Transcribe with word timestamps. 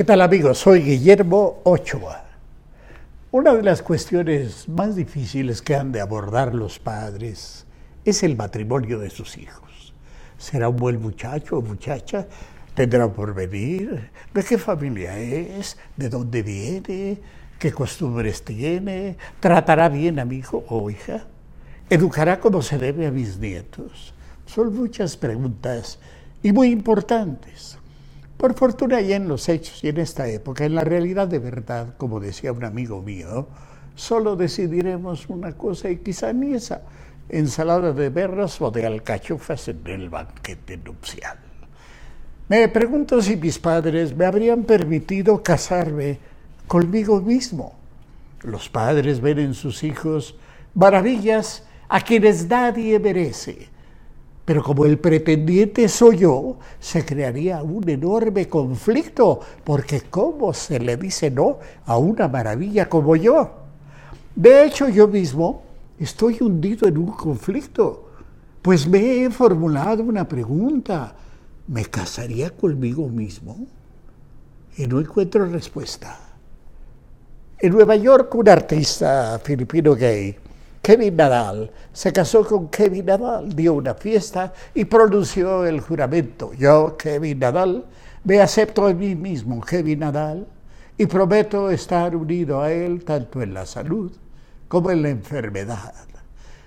¿Qué 0.00 0.04
tal 0.04 0.22
amigos? 0.22 0.56
Soy 0.56 0.80
Guillermo 0.80 1.60
Ochoa. 1.62 2.24
Una 3.32 3.52
de 3.52 3.62
las 3.62 3.82
cuestiones 3.82 4.66
más 4.66 4.96
difíciles 4.96 5.60
que 5.60 5.74
han 5.74 5.92
de 5.92 6.00
abordar 6.00 6.54
los 6.54 6.78
padres 6.78 7.66
es 8.06 8.22
el 8.22 8.34
matrimonio 8.34 8.98
de 8.98 9.10
sus 9.10 9.36
hijos. 9.36 9.92
¿Será 10.38 10.70
un 10.70 10.76
buen 10.76 11.02
muchacho 11.02 11.58
o 11.58 11.60
muchacha? 11.60 12.26
¿Tendrá 12.74 13.12
por 13.12 13.34
venir? 13.34 14.08
¿De 14.32 14.42
qué 14.42 14.56
familia 14.56 15.18
es? 15.18 15.76
¿De 15.98 16.08
dónde 16.08 16.42
viene? 16.42 17.18
¿Qué 17.58 17.70
costumbres 17.70 18.42
tiene? 18.42 19.18
¿Tratará 19.38 19.90
bien 19.90 20.18
a 20.18 20.24
mi 20.24 20.36
hijo 20.36 20.64
o 20.70 20.88
hija? 20.88 21.26
¿Educará 21.90 22.40
como 22.40 22.62
se 22.62 22.78
debe 22.78 23.06
a 23.06 23.10
mis 23.10 23.36
nietos? 23.36 24.14
Son 24.46 24.74
muchas 24.74 25.18
preguntas 25.18 25.98
y 26.42 26.52
muy 26.52 26.70
importantes. 26.70 27.79
Por 28.40 28.54
fortuna 28.54 29.02
y 29.02 29.12
en 29.12 29.28
los 29.28 29.50
hechos 29.50 29.84
y 29.84 29.88
en 29.88 29.98
esta 29.98 30.26
época, 30.26 30.64
en 30.64 30.74
la 30.74 30.80
realidad 30.80 31.28
de 31.28 31.38
verdad, 31.38 31.88
como 31.98 32.20
decía 32.20 32.54
un 32.54 32.64
amigo 32.64 33.02
mío, 33.02 33.48
solo 33.94 34.34
decidiremos 34.34 35.28
una 35.28 35.52
cosa 35.52 35.90
y 35.90 35.98
quizá 35.98 36.32
ni 36.32 36.54
esa, 36.54 36.80
ensalada 37.28 37.92
de 37.92 38.08
berras 38.08 38.58
o 38.62 38.70
de 38.70 38.86
alcachofas 38.86 39.68
en 39.68 39.86
el 39.88 40.08
banquete 40.08 40.78
nupcial. 40.78 41.36
Me 42.48 42.66
pregunto 42.68 43.20
si 43.20 43.36
mis 43.36 43.58
padres 43.58 44.16
me 44.16 44.24
habrían 44.24 44.64
permitido 44.64 45.42
casarme 45.42 46.18
conmigo 46.66 47.20
mismo. 47.20 47.74
Los 48.40 48.70
padres 48.70 49.20
ven 49.20 49.38
en 49.38 49.52
sus 49.52 49.84
hijos 49.84 50.34
maravillas 50.72 51.64
a 51.90 52.00
quienes 52.00 52.48
nadie 52.48 52.98
merece 52.98 53.68
pero 54.50 54.64
como 54.64 54.84
el 54.84 54.98
pretendiente 54.98 55.88
soy 55.88 56.18
yo, 56.18 56.58
se 56.80 57.04
crearía 57.04 57.62
un 57.62 57.88
enorme 57.88 58.48
conflicto, 58.48 59.38
porque 59.62 60.00
¿cómo 60.10 60.52
se 60.52 60.80
le 60.80 60.96
dice 60.96 61.30
no 61.30 61.60
a 61.86 61.96
una 61.96 62.26
maravilla 62.26 62.88
como 62.88 63.14
yo? 63.14 63.48
De 64.34 64.64
hecho, 64.64 64.88
yo 64.88 65.06
mismo 65.06 65.62
estoy 66.00 66.38
hundido 66.40 66.88
en 66.88 66.98
un 66.98 67.12
conflicto, 67.12 68.08
pues 68.60 68.88
me 68.88 69.22
he 69.22 69.30
formulado 69.30 70.02
una 70.02 70.26
pregunta. 70.26 71.14
¿Me 71.68 71.84
casaría 71.84 72.50
conmigo 72.50 73.08
mismo? 73.08 73.56
Y 74.76 74.84
no 74.84 74.98
encuentro 74.98 75.46
respuesta. 75.46 76.18
En 77.56 77.70
Nueva 77.70 77.94
York, 77.94 78.34
un 78.34 78.48
artista 78.48 79.40
filipino 79.44 79.94
gay 79.94 80.36
Kevin 80.90 81.14
Nadal 81.14 81.70
se 81.92 82.12
casó 82.12 82.44
con 82.44 82.66
Kevin 82.68 83.06
Nadal, 83.06 83.54
dio 83.54 83.74
una 83.74 83.94
fiesta 83.94 84.52
y 84.74 84.86
pronunció 84.86 85.64
el 85.64 85.78
juramento. 85.78 86.52
Yo, 86.54 86.96
Kevin 86.96 87.38
Nadal, 87.38 87.84
me 88.24 88.40
acepto 88.40 88.88
a 88.88 88.92
mí 88.92 89.14
mismo, 89.14 89.60
Kevin 89.60 90.00
Nadal, 90.00 90.48
y 90.98 91.06
prometo 91.06 91.70
estar 91.70 92.16
unido 92.16 92.60
a 92.60 92.72
él 92.72 93.04
tanto 93.04 93.40
en 93.40 93.54
la 93.54 93.66
salud 93.66 94.10
como 94.66 94.90
en 94.90 95.02
la 95.02 95.10
enfermedad. 95.10 95.94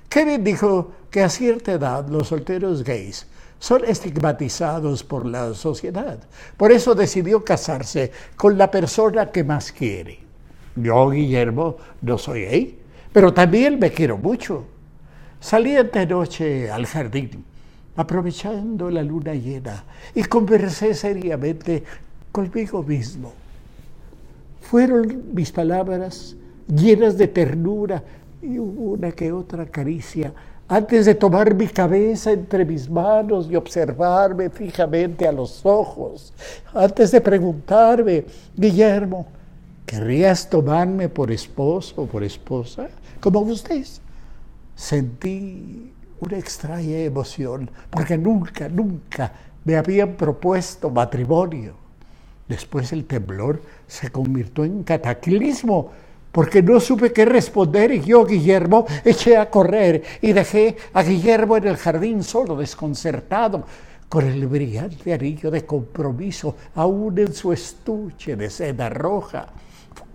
Kevin 0.08 0.42
dijo 0.42 0.94
que 1.12 1.22
a 1.22 1.28
cierta 1.28 1.74
edad 1.74 2.08
los 2.08 2.30
solteros 2.30 2.82
gays 2.82 3.28
son 3.60 3.84
estigmatizados 3.84 5.04
por 5.04 5.26
la 5.26 5.54
sociedad. 5.54 6.18
Por 6.56 6.72
eso 6.72 6.96
decidió 6.96 7.44
casarse 7.44 8.14
con 8.38 8.58
la 8.58 8.72
persona 8.72 9.32
que 9.32 9.44
más 9.44 9.74
quiere. 9.74 10.20
Yo, 10.78 11.10
Guillermo, 11.10 11.76
no 12.02 12.18
soy 12.18 12.46
gay 12.46 12.83
pero 13.14 13.34
también 13.34 13.80
me 13.80 13.92
quiero 13.92 14.18
mucho. 14.18 14.66
Salí 15.40 15.76
esta 15.76 16.06
noche 16.06 16.70
al 16.72 16.86
jardín, 16.86 17.46
aprovechando 17.96 18.90
la 18.90 19.04
luna 19.04 19.36
llena, 19.36 19.84
y 20.16 20.24
conversé 20.24 20.94
seriamente 20.94 21.84
conmigo 22.32 22.82
mismo. 22.84 23.34
Fueron 24.62 25.34
mis 25.34 25.52
palabras 25.52 26.36
llenas 26.68 27.18
de 27.18 27.28
ternura 27.28 28.04
y 28.42 28.58
una 28.58 29.12
que 29.12 29.32
otra 29.32 29.66
caricia 29.66 30.34
antes 30.68 31.06
de 31.06 31.14
tomar 31.14 31.54
mi 31.54 31.68
cabeza 31.68 32.32
entre 32.32 32.66
mis 32.66 32.90
manos 32.90 33.48
y 33.50 33.56
observarme 33.56 34.50
fijamente 34.50 35.28
a 35.28 35.32
los 35.32 35.64
ojos, 35.66 36.34
antes 36.74 37.12
de 37.12 37.22
preguntarme, 37.22 38.26
Guillermo, 38.56 39.28
¿querrías 39.94 40.50
tomarme 40.50 41.08
por 41.08 41.30
esposo 41.30 42.02
o 42.02 42.06
por 42.08 42.24
esposa? 42.24 42.90
como 43.20 43.42
ustedes. 43.42 44.02
Sentí 44.76 45.94
una 46.20 46.38
extraña 46.38 46.98
emoción, 46.98 47.70
porque 47.92 48.18
nunca, 48.18 48.68
nunca 48.68 49.32
me 49.64 49.76
habían 49.76 50.16
propuesto 50.16 50.90
matrimonio. 50.90 51.76
Después 52.50 52.92
el 52.92 53.06
temblor 53.06 53.62
se 53.88 54.10
convirtió 54.10 54.66
en 54.66 54.82
cataclismo, 54.82 55.92
porque 56.32 56.64
no 56.64 56.80
supe 56.80 57.14
qué 57.14 57.26
responder 57.26 57.92
y 57.92 58.02
yo, 58.02 58.26
Guillermo, 58.26 58.88
eché 59.06 59.38
a 59.38 59.52
correr 59.52 60.04
y 60.22 60.34
dejé 60.34 60.76
a 60.92 61.04
Guillermo 61.04 61.58
en 61.58 61.68
el 61.68 61.78
jardín 61.78 62.24
solo, 62.24 62.58
desconcertado, 62.58 63.64
con 64.10 64.26
el 64.26 64.48
brillante 64.48 65.14
anillo 65.14 65.52
de 65.52 65.66
compromiso 65.66 66.56
aún 66.76 67.18
en 67.20 67.34
su 67.34 67.54
estuche 67.54 68.36
de 68.36 68.50
seda 68.50 68.90
roja 68.90 69.48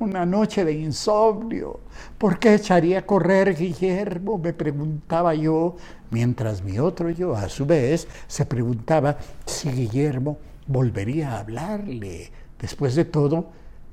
una 0.00 0.24
noche 0.24 0.64
de 0.64 0.72
insomnio. 0.72 1.80
¿Por 2.16 2.38
qué 2.38 2.54
echaría 2.54 3.00
a 3.00 3.06
correr 3.06 3.54
Guillermo? 3.54 4.38
Me 4.38 4.52
preguntaba 4.52 5.34
yo, 5.34 5.76
mientras 6.10 6.62
mi 6.62 6.78
otro 6.78 7.10
yo, 7.10 7.34
a 7.34 7.48
su 7.48 7.66
vez, 7.66 8.06
se 8.26 8.46
preguntaba 8.46 9.18
si 9.46 9.70
Guillermo 9.70 10.38
volvería 10.66 11.32
a 11.32 11.40
hablarle. 11.40 12.30
Después 12.60 12.94
de 12.94 13.04
todo, 13.04 13.46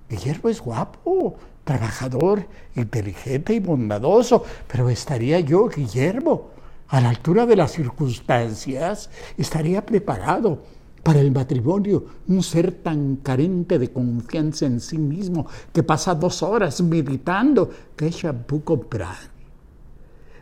Guillermo 0.09 0.49
es 0.49 0.61
guapo, 0.61 1.35
trabajador, 1.63 2.45
inteligente 2.75 3.53
y 3.53 3.59
bondadoso, 3.59 4.43
pero 4.71 4.89
estaría 4.89 5.39
yo, 5.39 5.67
Guillermo, 5.67 6.49
a 6.87 7.01
la 7.01 7.09
altura 7.09 7.45
de 7.45 7.55
las 7.55 7.71
circunstancias, 7.71 9.09
estaría 9.37 9.83
preparado 9.85 10.61
para 11.05 11.19
el 11.19 11.31
matrimonio, 11.31 12.03
un 12.27 12.41
ser 12.41 12.71
tan 12.71 13.17
carente 13.17 13.77
de 13.77 13.91
confianza 13.91 14.65
en 14.65 14.79
sí 14.79 14.97
mismo 14.97 15.45
que 15.71 15.83
pasa 15.83 16.15
dos 16.15 16.41
horas 16.41 16.81
meditando 16.81 17.69
qué 17.95 18.09
shampoo 18.09 18.63
comprar. 18.63 19.15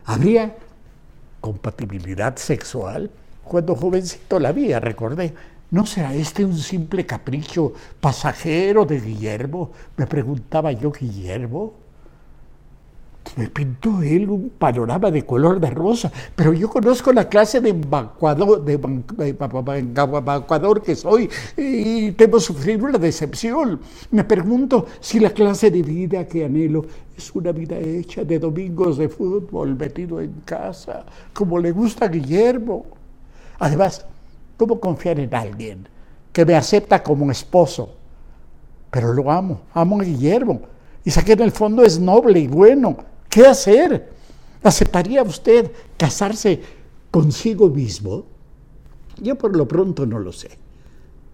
¿Habría 0.06 0.56
compatibilidad 1.42 2.36
sexual? 2.36 3.10
Cuando 3.44 3.76
jovencito 3.76 4.40
la 4.40 4.48
había, 4.48 4.80
recordé. 4.80 5.34
¿No 5.70 5.84
será 5.84 6.14
este 6.14 6.46
un 6.46 6.56
simple 6.56 7.04
capricho 7.04 7.74
pasajero 8.00 8.86
de 8.86 9.00
Guillermo? 9.00 9.70
Me 9.98 10.06
preguntaba 10.06 10.72
yo, 10.72 10.90
Guillermo 10.92 11.83
me 13.36 13.48
pintó 13.48 14.02
él 14.02 14.30
un 14.30 14.50
panorama 14.50 15.10
de 15.10 15.24
color 15.24 15.58
de 15.58 15.70
rosa, 15.70 16.12
pero 16.36 16.52
yo 16.52 16.68
conozco 16.68 17.12
la 17.12 17.28
clase 17.28 17.60
de 17.60 17.70
evacuador, 17.70 18.64
de 18.64 18.78
que 20.84 20.94
soy 20.94 21.28
y 21.56 22.12
temo 22.12 22.38
sufrir 22.38 22.82
una 22.82 22.98
decepción. 22.98 23.80
Me 24.12 24.24
pregunto 24.24 24.86
si 25.00 25.18
la 25.18 25.30
clase 25.30 25.70
de 25.70 25.82
vida 25.82 26.28
que 26.28 26.44
anhelo 26.44 26.86
es 27.16 27.34
una 27.34 27.50
vida 27.50 27.76
hecha 27.78 28.24
de 28.24 28.38
domingos 28.38 28.98
de 28.98 29.08
fútbol 29.08 29.74
metido 29.76 30.20
en 30.20 30.32
casa, 30.44 31.04
como 31.32 31.58
le 31.58 31.72
gusta 31.72 32.04
a 32.04 32.08
Guillermo. 32.08 32.86
Además, 33.58 34.06
¿cómo 34.56 34.78
confiar 34.78 35.18
en 35.18 35.34
alguien 35.34 35.88
que 36.32 36.44
me 36.44 36.54
acepta 36.54 37.02
como 37.02 37.30
esposo? 37.30 37.96
Pero 38.90 39.12
lo 39.12 39.30
amo, 39.30 39.62
amo 39.72 40.00
a 40.00 40.04
Guillermo. 40.04 40.60
Y 41.04 41.10
sé 41.10 41.24
que 41.24 41.32
en 41.32 41.40
el 41.40 41.50
fondo 41.52 41.82
es 41.84 41.98
noble 41.98 42.38
y 42.38 42.46
bueno 42.46 43.13
¿Qué 43.34 43.44
hacer? 43.44 44.10
¿Aceptaría 44.62 45.24
usted 45.24 45.72
casarse 45.96 46.62
consigo 47.10 47.68
mismo? 47.68 48.26
Yo 49.20 49.34
por 49.34 49.56
lo 49.56 49.66
pronto 49.66 50.06
no 50.06 50.20
lo 50.20 50.30
sé. 50.30 50.56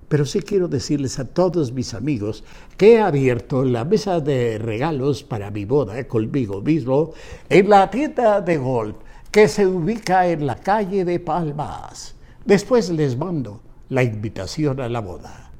Pero 0.08 0.24
sí 0.24 0.40
quiero 0.40 0.66
decirles 0.66 1.18
a 1.18 1.26
todos 1.26 1.72
mis 1.72 1.92
amigos 1.92 2.42
que 2.78 2.94
he 2.94 3.00
abierto 3.02 3.64
la 3.64 3.84
mesa 3.84 4.18
de 4.20 4.56
regalos 4.56 5.22
para 5.22 5.50
mi 5.50 5.66
boda 5.66 6.08
conmigo 6.08 6.62
mismo 6.62 7.12
en 7.50 7.68
la 7.68 7.90
tienda 7.90 8.40
de 8.40 8.56
golf 8.56 8.96
que 9.30 9.46
se 9.46 9.66
ubica 9.66 10.26
en 10.26 10.46
la 10.46 10.56
calle 10.56 11.04
de 11.04 11.20
Palmas. 11.20 12.14
Después 12.46 12.88
les 12.88 13.18
mando 13.18 13.60
la 13.90 14.02
invitación 14.02 14.80
a 14.80 14.88
la 14.88 15.00
boda 15.02 15.50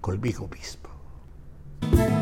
conmigo 0.00 0.48
mismo. 0.48 2.13